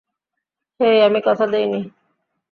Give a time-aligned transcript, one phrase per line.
[0.79, 1.81] হেই, আমি কথা দেইনি!